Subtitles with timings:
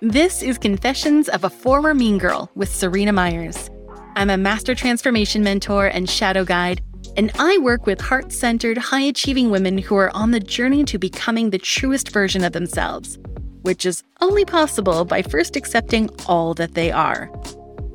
[0.00, 3.70] This is Confessions of a Former Mean Girl with Serena Myers.
[4.14, 6.82] I'm a master transformation mentor and shadow guide,
[7.16, 10.98] and I work with heart centered, high achieving women who are on the journey to
[10.98, 13.18] becoming the truest version of themselves,
[13.62, 17.30] which is only possible by first accepting all that they are.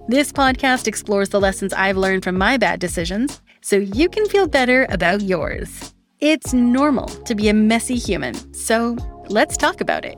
[0.08, 4.48] This podcast explores the lessons I've learned from my bad decisions so you can feel
[4.48, 5.94] better about yours.
[6.20, 8.98] It's normal to be a messy human, so
[9.30, 10.18] let's talk about it.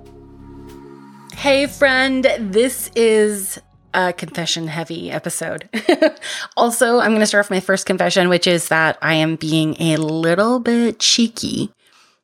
[1.44, 3.60] Hey, friend, this is
[3.94, 5.68] a confession heavy episode.
[6.56, 9.76] also, I'm going to start off my first confession, which is that I am being
[9.78, 11.70] a little bit cheeky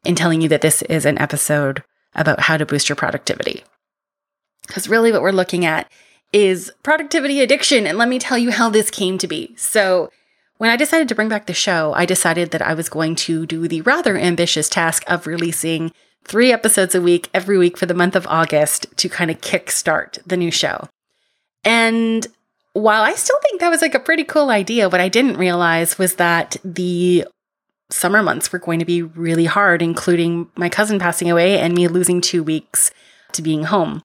[0.06, 1.84] in telling you that this is an episode
[2.16, 3.66] about how to boost your productivity.
[4.66, 5.92] Because really, what we're looking at
[6.32, 7.86] is productivity addiction.
[7.88, 9.54] And let me tell you how this came to be.
[9.58, 10.10] So,
[10.60, 13.46] when I decided to bring back the show, I decided that I was going to
[13.46, 15.92] do the rather ambitious task of releasing
[16.26, 20.20] three episodes a week every week for the month of August to kind of kickstart
[20.26, 20.88] the new show.
[21.64, 22.26] And
[22.74, 25.98] while I still think that was like a pretty cool idea, what I didn't realize
[25.98, 27.26] was that the
[27.90, 31.88] summer months were going to be really hard, including my cousin passing away and me
[31.88, 32.92] losing two weeks
[33.34, 34.02] to being home.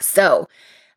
[0.00, 0.48] So,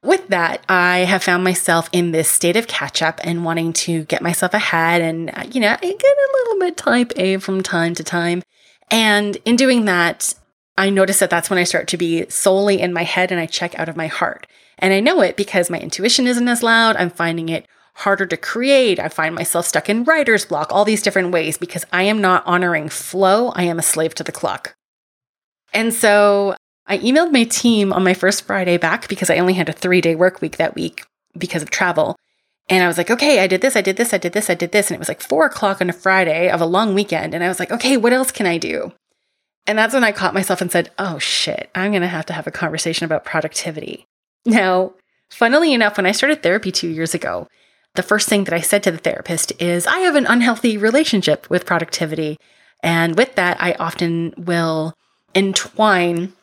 [0.01, 4.03] with that, I have found myself in this state of catch up and wanting to
[4.05, 5.01] get myself ahead.
[5.01, 8.43] And, uh, you know, I get a little bit type A from time to time.
[8.89, 10.33] And in doing that,
[10.77, 13.45] I notice that that's when I start to be solely in my head and I
[13.45, 14.47] check out of my heart.
[14.77, 16.97] And I know it because my intuition isn't as loud.
[16.97, 18.99] I'm finding it harder to create.
[18.99, 22.45] I find myself stuck in writer's block, all these different ways because I am not
[22.45, 23.49] honoring flow.
[23.49, 24.75] I am a slave to the clock.
[25.73, 26.55] And so
[26.87, 30.01] I emailed my team on my first Friday back because I only had a three
[30.01, 31.05] day work week that week
[31.37, 32.17] because of travel.
[32.67, 34.55] And I was like, okay, I did this, I did this, I did this, I
[34.55, 34.89] did this.
[34.89, 37.33] And it was like four o'clock on a Friday of a long weekend.
[37.33, 38.91] And I was like, okay, what else can I do?
[39.67, 42.33] And that's when I caught myself and said, oh shit, I'm going to have to
[42.33, 44.05] have a conversation about productivity.
[44.45, 44.93] Now,
[45.29, 47.47] funnily enough, when I started therapy two years ago,
[47.95, 51.49] the first thing that I said to the therapist is, I have an unhealthy relationship
[51.49, 52.37] with productivity.
[52.83, 54.93] And with that, I often will
[55.33, 56.33] entwine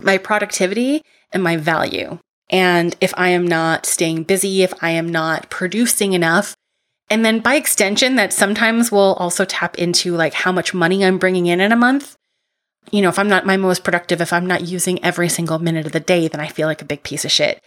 [0.00, 1.02] my productivity
[1.32, 2.18] and my value.
[2.50, 6.56] And if I am not staying busy, if I am not producing enough,
[7.08, 11.18] and then by extension, that sometimes will also tap into like how much money I'm
[11.18, 12.16] bringing in in a month.
[12.90, 15.86] You know, if I'm not my most productive, if I'm not using every single minute
[15.86, 17.62] of the day, then I feel like a big piece of shit.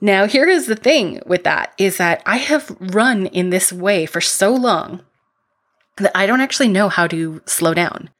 [0.00, 4.06] Now, here is the thing with that is that I have run in this way
[4.06, 5.04] for so long
[5.96, 8.10] that I don't actually know how to slow down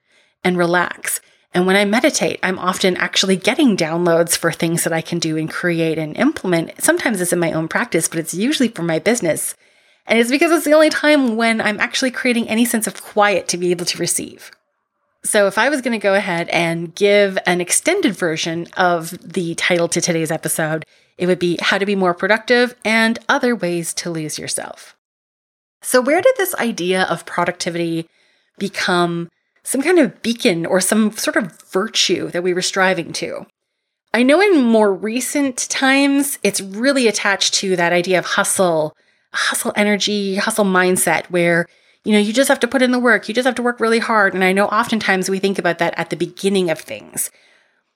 [0.43, 1.21] and relax.
[1.55, 5.37] And when I meditate, I'm often actually getting downloads for things that I can do
[5.37, 6.83] and create and implement.
[6.83, 9.55] Sometimes it's in my own practice, but it's usually for my business.
[10.07, 13.49] And it's because it's the only time when I'm actually creating any sense of quiet
[13.49, 14.51] to be able to receive.
[15.25, 19.55] So, if I was going to go ahead and give an extended version of the
[19.57, 20.87] title to today's episode,
[21.19, 24.97] it would be How to Be More Productive and Other Ways to Lose Yourself.
[25.83, 28.09] So, where did this idea of productivity
[28.59, 29.29] become
[29.69, 33.47] some kind of beacon or some sort of virtue that we were striving to?
[34.15, 38.97] I know in more recent times, it's really attached to that idea of hustle,
[39.35, 41.67] hustle energy, hustle mindset, where
[42.05, 43.29] you know, you just have to put in the work.
[43.29, 44.33] You just have to work really hard.
[44.33, 47.31] And I know oftentimes we think about that at the beginning of things.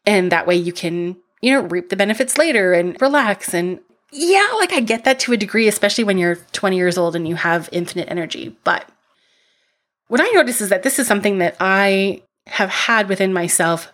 [0.05, 3.55] And that way you can, you know, reap the benefits later and relax.
[3.55, 3.81] And
[4.11, 7.27] yeah, like I get that to a degree, especially when you're 20 years old and
[7.27, 8.55] you have infinite energy.
[8.65, 8.87] But
[10.13, 13.91] what I notice is that this is something that I have had within myself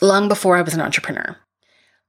[0.00, 1.36] long before I was an entrepreneur.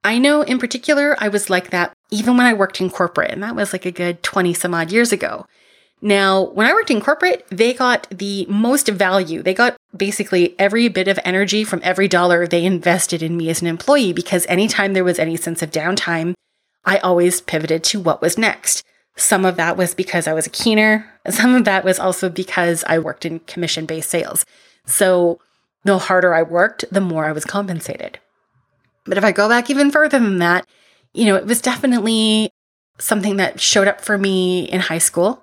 [0.03, 3.41] I know in particular, I was like that even when I worked in corporate, and
[3.41, 5.47] that was like a good 20 some odd years ago.
[5.99, 9.41] Now, when I worked in corporate, they got the most value.
[9.41, 13.63] They got basically every bit of energy from every dollar they invested in me as
[13.63, 16.35] an employee because anytime there was any sense of downtime,
[16.85, 18.83] I always pivoted to what was next.
[19.15, 21.05] Some of that was because I was a keener.
[21.29, 24.45] Some of that was also because I worked in commission based sales.
[24.85, 25.39] So
[25.83, 28.19] the harder I worked, the more I was compensated.
[29.05, 30.65] But if I go back even further than that,
[31.13, 32.49] you know, it was definitely
[32.97, 35.41] something that showed up for me in high school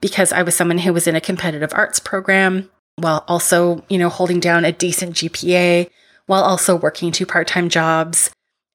[0.00, 4.08] because I was someone who was in a competitive arts program while also, you know,
[4.08, 5.88] holding down a decent GPA
[6.26, 8.30] while also working two part-time jobs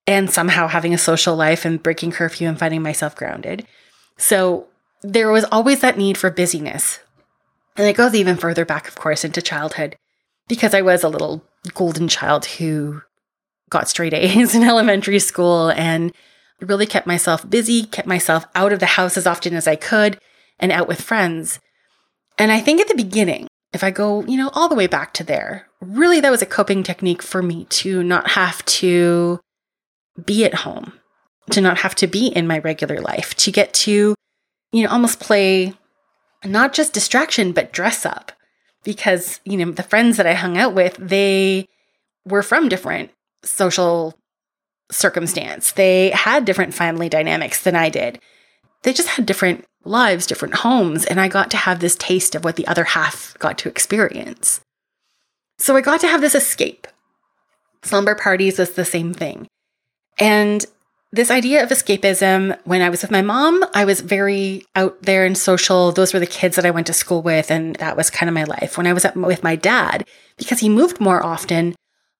[0.05, 3.67] and somehow having a social life and breaking curfew and finding myself grounded.
[4.17, 4.67] So
[5.01, 6.99] there was always that need for busyness.
[7.75, 9.95] And it goes even further back, of course, into childhood
[10.47, 11.43] because I was a little
[11.73, 13.01] golden child who
[13.69, 16.11] got straight A's in elementary school and
[16.61, 20.19] really kept myself busy, kept myself out of the house as often as I could,
[20.59, 21.59] and out with friends.
[22.39, 25.13] And I think at the beginning, if I go, you know, all the way back
[25.15, 29.39] to there, really that was a coping technique for me to not have to
[30.23, 30.93] be at home,
[31.51, 34.15] to not have to be in my regular life, to get to,
[34.71, 35.73] you know, almost play
[36.43, 38.31] not just distraction, but dress up.
[38.83, 41.67] Because, you know, the friends that I hung out with, they
[42.25, 43.11] were from different
[43.43, 44.17] social
[44.91, 45.71] circumstance.
[45.73, 48.19] They had different family dynamics than I did.
[48.83, 52.43] They just had different lives, different homes, and I got to have this taste of
[52.43, 54.61] what the other half got to experience.
[55.57, 56.87] So I got to have this escape.
[57.83, 59.47] Slumber parties was the same thing.
[60.19, 60.65] And
[61.11, 65.25] this idea of escapism, when I was with my mom, I was very out there
[65.25, 65.91] and social.
[65.91, 68.33] Those were the kids that I went to school with, and that was kind of
[68.33, 68.77] my life.
[68.77, 70.05] When I was with my dad,
[70.37, 71.75] because he moved more often,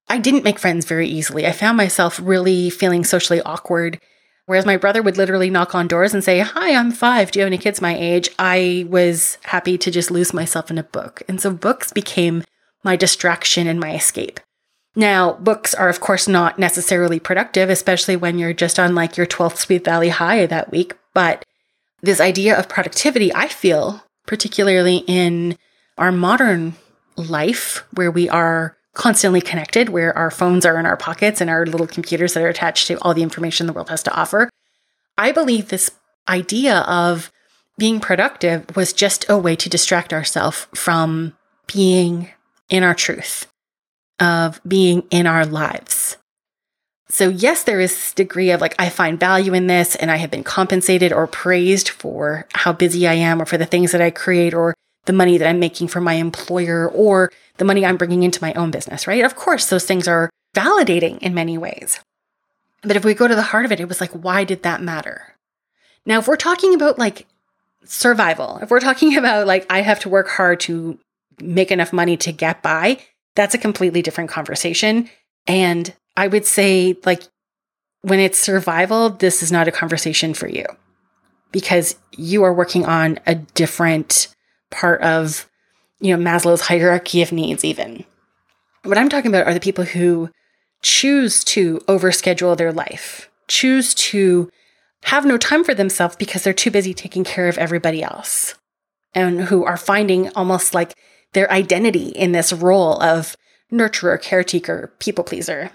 [0.08, 1.46] I didn't make friends very easily.
[1.46, 4.00] I found myself really feeling socially awkward.
[4.46, 7.32] Whereas my brother would literally knock on doors and say, Hi, I'm five.
[7.32, 8.30] Do you have any kids my age?
[8.40, 11.22] I was happy to just lose myself in a book.
[11.28, 12.46] And so books became
[12.82, 14.40] my distraction and my escape.
[14.98, 19.28] Now, books are, of course, not necessarily productive, especially when you're just on like your
[19.28, 20.96] 12th Sweet Valley high that week.
[21.14, 21.46] But
[22.02, 25.56] this idea of productivity, I feel, particularly in
[26.00, 26.74] our modern
[27.16, 31.68] life where we are constantly connected, where our phones are in our pockets and our
[31.68, 34.50] little computers that are attached to all the information the world has to offer.
[35.16, 35.92] I believe this
[36.28, 37.32] idea of
[37.78, 41.38] being productive was just a way to distract ourselves from
[41.72, 42.30] being
[42.70, 43.46] in our truth,
[44.20, 46.18] of being in our lives.
[47.10, 50.18] So, yes, there is this degree of like, I find value in this and I
[50.18, 54.02] have been compensated or praised for how busy I am or for the things that
[54.02, 54.74] I create or
[55.06, 58.54] the money that I'm making for my employer or the money I'm bringing into my
[58.54, 59.24] own business, right?
[59.24, 62.02] Of course, those things are validating in many ways.
[62.82, 64.82] But if we go to the heart of it, it was like, why did that
[64.82, 65.36] matter?
[66.06, 67.26] Now, if we're talking about like
[67.86, 71.00] survival, if we're talking about like, I have to work hard to
[71.42, 73.00] make enough money to get by,
[73.38, 75.10] that's a completely different conversation.
[75.46, 77.22] And I would say, like,
[78.02, 80.66] when it's survival, this is not a conversation for you
[81.52, 84.28] because you are working on a different
[84.72, 85.48] part of,
[86.00, 88.04] you know, Maslow's hierarchy of needs, even.
[88.84, 90.30] What I'm talking about are the people who
[90.82, 94.50] choose to overschedule their life, choose to
[95.04, 98.56] have no time for themselves because they're too busy taking care of everybody else,
[99.14, 100.96] and who are finding almost like
[101.38, 103.38] their identity in this role of
[103.72, 105.70] nurturer, caretaker, people pleaser.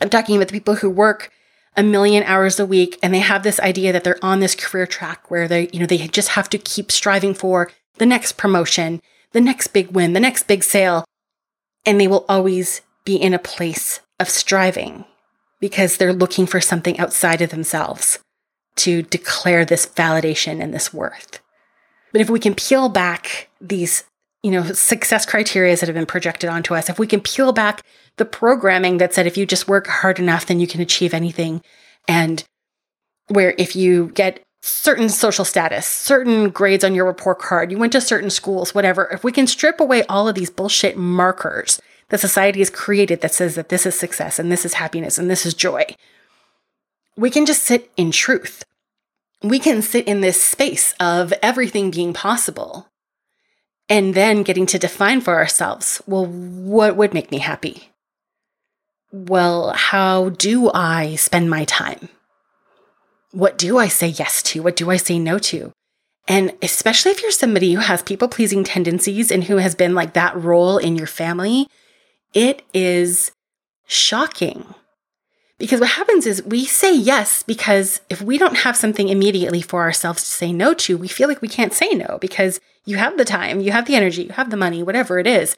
[0.00, 1.32] I'm talking about the people who work
[1.76, 4.86] a million hours a week and they have this idea that they're on this career
[4.86, 9.02] track where they, you know, they just have to keep striving for the next promotion,
[9.32, 11.04] the next big win, the next big sale.
[11.84, 15.04] And they will always be in a place of striving
[15.58, 18.20] because they're looking for something outside of themselves
[18.76, 21.40] to declare this validation and this worth.
[22.12, 24.04] But if we can peel back these,
[24.44, 27.80] you know, success criteria that have been projected onto us, if we can peel back
[28.18, 31.62] the programming that said if you just work hard enough, then you can achieve anything,
[32.06, 32.44] and
[33.28, 37.92] where if you get certain social status, certain grades on your report card, you went
[37.92, 39.08] to certain schools, whatever.
[39.10, 41.80] If we can strip away all of these bullshit markers
[42.10, 45.30] that society has created that says that this is success and this is happiness and
[45.30, 45.84] this is joy,
[47.16, 48.62] we can just sit in truth.
[49.42, 52.88] We can sit in this space of everything being possible
[53.88, 57.90] and then getting to define for ourselves well, what would make me happy?
[59.12, 62.08] Well, how do I spend my time?
[63.34, 64.62] what do I say yes to?
[64.62, 65.72] What do I say no to?
[66.26, 70.14] And especially if you're somebody who has people pleasing tendencies and who has been like
[70.14, 71.66] that role in your family,
[72.32, 73.32] it is
[73.86, 74.64] shocking.
[75.64, 79.80] Because what happens is we say yes because if we don't have something immediately for
[79.80, 83.16] ourselves to say no to, we feel like we can't say no because you have
[83.16, 85.56] the time, you have the energy, you have the money, whatever it is.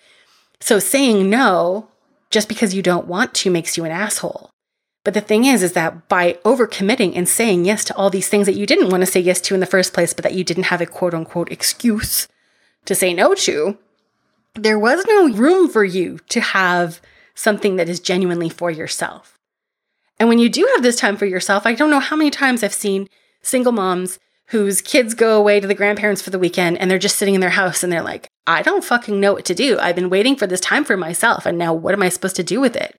[0.61, 1.89] So saying no
[2.31, 4.51] just because you don't want to makes you an asshole.
[5.03, 8.47] But the thing is, is that by overcommitting and saying yes to all these things
[8.47, 10.45] that you didn't want to say yes to in the first place, but that you
[10.45, 12.29] didn't have a quote unquote excuse
[12.85, 13.77] to say no to,
[14.55, 17.01] there was no room for you to have
[17.35, 19.36] something that is genuinely for yourself.
[20.19, 22.63] And when you do have this time for yourself, I don't know how many times
[22.63, 23.09] I've seen
[23.43, 24.19] single moms
[24.51, 27.41] whose kids go away to the grandparents for the weekend and they're just sitting in
[27.41, 29.79] their house and they're like, I don't fucking know what to do.
[29.79, 31.47] I've been waiting for this time for myself.
[31.47, 32.99] And now what am I supposed to do with it?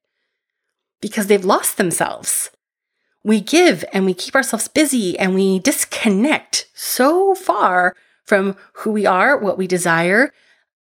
[1.02, 2.50] because they've lost themselves.
[3.24, 9.06] We give and we keep ourselves busy and we disconnect so far from who we
[9.06, 10.34] are, what we desire,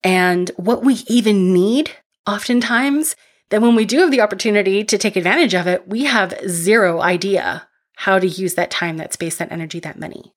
[0.03, 1.91] and what we even need
[2.27, 3.15] oftentimes
[3.51, 7.01] that when we do have the opportunity to take advantage of it, we have zero
[7.01, 7.67] idea
[7.97, 10.33] how to use that time, that space, that energy, that money.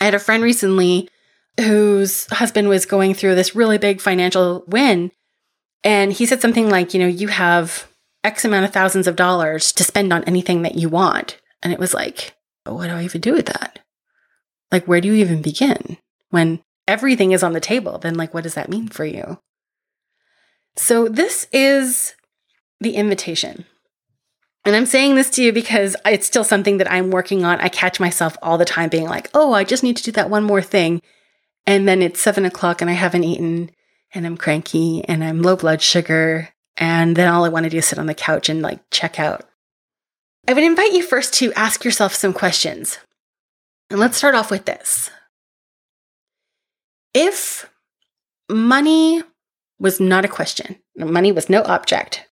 [0.00, 1.08] I had a friend recently
[1.60, 5.12] whose husband was going through this really big financial win.
[5.84, 7.86] And he said something like, you know, you have
[8.24, 11.40] X amount of thousands of dollars to spend on anything that you want.
[11.62, 13.78] And it was like, what do I even do with that?
[14.72, 15.98] Like, where do you even begin?
[16.30, 19.38] When everything is on the table, then, like, what does that mean for you?
[20.76, 22.14] So, this is
[22.80, 23.64] the invitation.
[24.64, 27.60] And I'm saying this to you because it's still something that I'm working on.
[27.60, 30.30] I catch myself all the time being like, oh, I just need to do that
[30.30, 31.02] one more thing.
[31.66, 33.70] And then it's seven o'clock and I haven't eaten
[34.14, 36.48] and I'm cranky and I'm low blood sugar.
[36.76, 39.20] And then all I want to do is sit on the couch and like check
[39.20, 39.44] out.
[40.48, 42.98] I would invite you first to ask yourself some questions.
[43.90, 45.10] And let's start off with this.
[47.12, 47.70] If
[48.48, 49.22] money
[49.78, 52.26] was not a question, money was no object,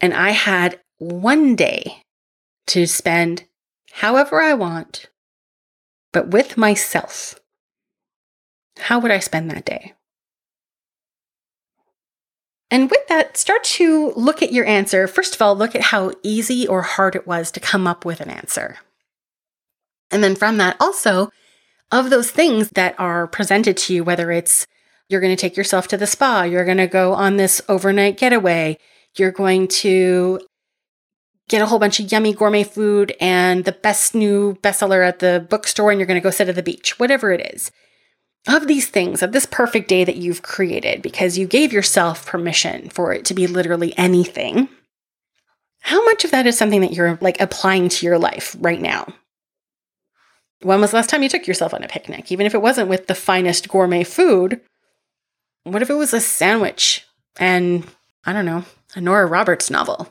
[0.00, 2.02] and I had one day
[2.68, 3.44] to spend
[3.92, 5.06] however I want,
[6.12, 7.38] but with myself,
[8.78, 9.94] how would I spend that day?
[12.70, 15.06] And with that, start to look at your answer.
[15.06, 18.20] First of all, look at how easy or hard it was to come up with
[18.20, 18.78] an answer.
[20.10, 21.30] And then from that, also,
[21.92, 24.66] of those things that are presented to you, whether it's
[25.08, 28.16] you're going to take yourself to the spa, you're going to go on this overnight
[28.16, 28.78] getaway,
[29.16, 30.40] you're going to
[31.48, 35.46] get a whole bunch of yummy gourmet food and the best new bestseller at the
[35.48, 37.70] bookstore, and you're going to go sit at the beach, whatever it is.
[38.48, 42.90] Of these things, of this perfect day that you've created, because you gave yourself permission
[42.90, 44.68] for it to be literally anything,
[45.80, 49.06] how much of that is something that you're like applying to your life right now?
[50.62, 52.32] When was the last time you took yourself on a picnic?
[52.32, 54.60] Even if it wasn't with the finest gourmet food,
[55.72, 57.06] what if it was a sandwich
[57.38, 57.86] and,
[58.24, 60.08] I don't know, a Nora Roberts novel?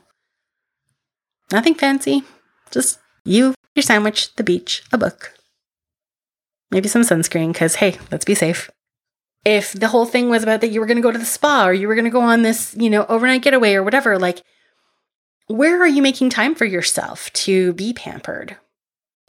[1.51, 2.23] Nothing fancy,
[2.71, 5.33] just you, your sandwich, the beach, a book.
[6.71, 8.69] Maybe some sunscreen, because hey, let's be safe.
[9.43, 11.67] If the whole thing was about that you were going to go to the spa
[11.67, 14.41] or you were going to go on this, you know, overnight getaway or whatever, like,
[15.47, 18.57] where are you making time for yourself to be pampered?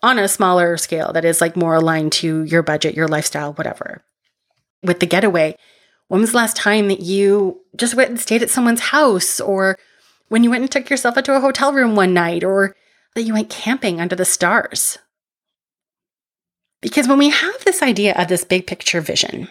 [0.02, 4.04] on a smaller scale that is like more aligned to your budget, your lifestyle, whatever.
[4.82, 5.56] With the getaway,
[6.08, 9.78] when was the last time that you just went and stayed at someone's house or
[10.28, 12.74] when you went and took yourself into a hotel room one night or
[13.14, 14.98] that you went camping under the stars?
[16.80, 19.48] Because when we have this idea of this big picture vision,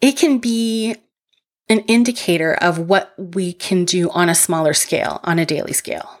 [0.00, 0.96] it can be
[1.68, 6.20] an indicator of what we can do on a smaller scale, on a daily scale.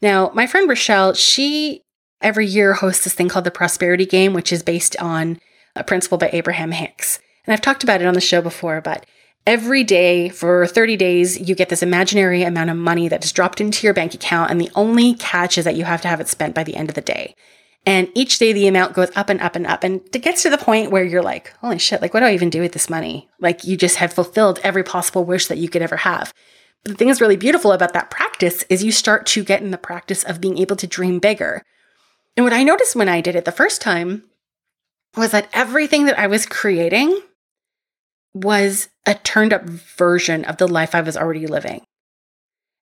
[0.00, 1.82] Now, my friend Rochelle, she
[2.20, 5.40] every year hosts this thing called the Prosperity Game, which is based on
[5.76, 7.20] a principle by Abraham Hicks.
[7.48, 9.06] And I've talked about it on the show before, but
[9.46, 13.58] every day for 30 days, you get this imaginary amount of money that is dropped
[13.58, 14.50] into your bank account.
[14.50, 16.90] And the only catch is that you have to have it spent by the end
[16.90, 17.34] of the day.
[17.86, 19.82] And each day the amount goes up and up and up.
[19.82, 22.34] And it gets to the point where you're like, holy shit, like, what do I
[22.34, 23.30] even do with this money?
[23.40, 26.34] Like, you just have fulfilled every possible wish that you could ever have
[26.84, 29.70] But the thing that's really beautiful about that practice is you start to get in
[29.70, 31.62] the practice of being able to dream bigger.
[32.36, 34.24] And what I noticed when I did it the first time
[35.16, 37.18] was that everything that I was creating
[38.34, 41.82] was a turned up version of the life I was already living.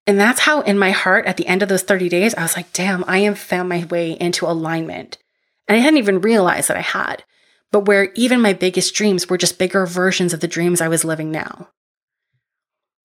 [0.06, 2.56] And that's how, in my heart, at the end of those 30 days, I was
[2.56, 5.18] like, damn, I have found my way into alignment.
[5.66, 7.24] And I hadn't even realized that I had,
[7.72, 11.04] but where even my biggest dreams were just bigger versions of the dreams I was
[11.04, 11.70] living now.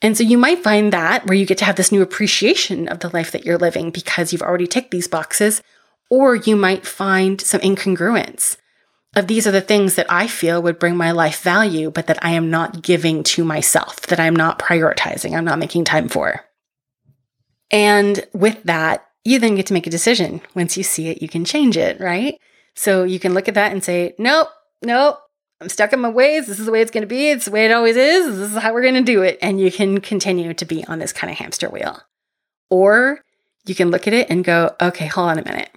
[0.03, 2.99] And so you might find that where you get to have this new appreciation of
[2.99, 5.61] the life that you're living because you've already ticked these boxes,
[6.09, 8.57] or you might find some incongruence
[9.15, 12.23] of these are the things that I feel would bring my life value, but that
[12.23, 16.45] I am not giving to myself, that I'm not prioritizing, I'm not making time for.
[17.69, 20.41] And with that, you then get to make a decision.
[20.55, 22.39] Once you see it, you can change it, right?
[22.75, 24.47] So you can look at that and say, nope,
[24.81, 25.19] nope,
[25.61, 26.47] I'm stuck in my ways.
[26.47, 27.29] This is the way it's going to be.
[27.29, 28.35] It's the way it always is.
[28.37, 29.37] This is how we're going to do it.
[29.43, 32.01] And you can continue to be on this kind of hamster wheel.
[32.71, 33.19] Or
[33.67, 35.69] you can look at it and go, okay, hold on a minute.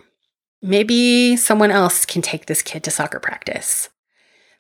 [0.67, 3.91] Maybe someone else can take this kid to soccer practice.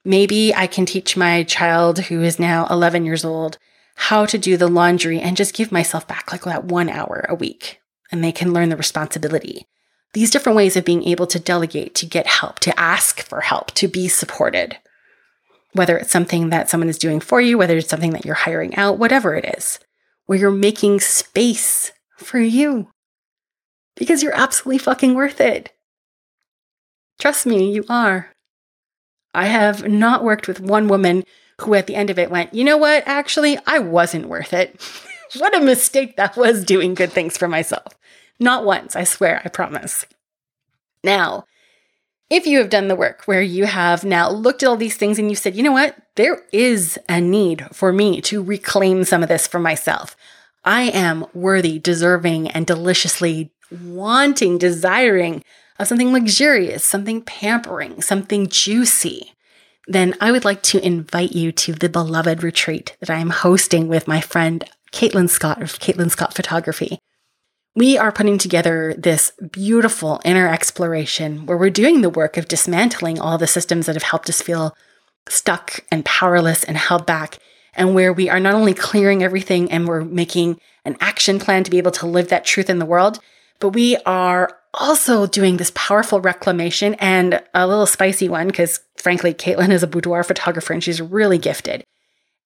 [0.04, 3.56] Maybe I can teach my child who is now 11 years old
[3.94, 7.34] how to do the laundry and just give myself back like that one hour a
[7.34, 7.80] week.
[8.12, 9.66] And they can learn the responsibility.
[10.12, 13.70] These different ways of being able to delegate, to get help, to ask for help,
[13.72, 14.76] to be supported
[15.72, 18.76] whether it's something that someone is doing for you, whether it's something that you're hiring
[18.76, 19.78] out, whatever it is,
[20.26, 22.88] where you're making space for you
[23.96, 25.73] because you're absolutely fucking worth it.
[27.18, 28.30] Trust me, you are.
[29.34, 31.24] I have not worked with one woman
[31.60, 33.02] who at the end of it went, you know what?
[33.06, 34.80] Actually, I wasn't worth it.
[35.38, 37.94] what a mistake that was doing good things for myself.
[38.40, 40.04] Not once, I swear, I promise.
[41.02, 41.44] Now,
[42.30, 45.18] If you have done the work where you have now looked at all these things
[45.18, 49.22] and you said, you know what, there is a need for me to reclaim some
[49.22, 50.16] of this for myself.
[50.64, 55.44] I am worthy, deserving, and deliciously wanting, desiring
[55.78, 59.32] of something luxurious, something pampering, something juicy,
[59.86, 63.88] then I would like to invite you to the beloved retreat that I am hosting
[63.88, 66.98] with my friend Caitlin Scott of Caitlin Scott Photography.
[67.76, 73.20] We are putting together this beautiful inner exploration where we're doing the work of dismantling
[73.20, 74.76] all the systems that have helped us feel
[75.28, 77.38] stuck and powerless and held back,
[77.74, 81.70] and where we are not only clearing everything and we're making an action plan to
[81.70, 83.18] be able to live that truth in the world,
[83.58, 89.34] but we are also doing this powerful reclamation and a little spicy one because, frankly,
[89.34, 91.84] Caitlin is a boudoir photographer and she's really gifted.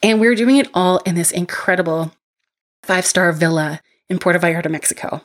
[0.03, 2.13] And we're doing it all in this incredible
[2.83, 5.23] five star villa in Puerto Vallarta, Mexico.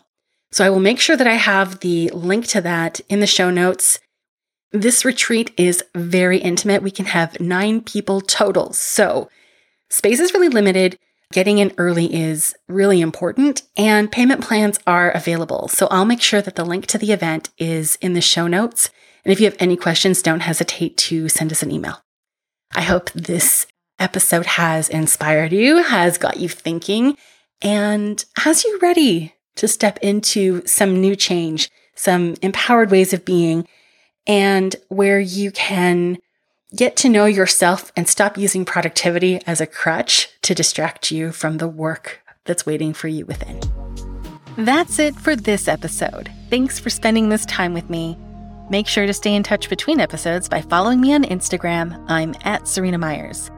[0.51, 3.49] So I will make sure that I have the link to that in the show
[3.49, 3.99] notes.
[4.71, 6.83] This retreat is very intimate.
[6.83, 8.73] We can have nine people total.
[8.73, 9.29] So
[9.89, 10.97] space is really limited.
[11.33, 15.67] Getting in early is really important, and payment plans are available.
[15.67, 18.91] So I'll make sure that the link to the event is in the show notes.
[19.25, 22.03] And if you have any questions, don't hesitate to send us an email.
[22.75, 23.65] I hope this
[23.97, 27.17] episode has inspired you, has got you thinking,
[27.63, 33.67] and has you ready to step into some new change, some empowered ways of being,
[34.27, 36.19] and where you can
[36.75, 41.57] Get to know yourself and stop using productivity as a crutch to distract you from
[41.57, 43.61] the work that's waiting for you within.
[44.57, 46.31] That's it for this episode.
[46.49, 48.17] Thanks for spending this time with me.
[48.71, 52.03] Make sure to stay in touch between episodes by following me on Instagram.
[52.09, 53.51] I'm at Serena Myers.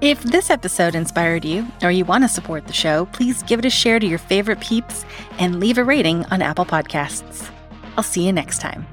[0.00, 3.66] If this episode inspired you or you want to support the show, please give it
[3.66, 5.04] a share to your favorite peeps
[5.38, 7.50] and leave a rating on Apple Podcasts.
[7.98, 8.86] I'll see you next time.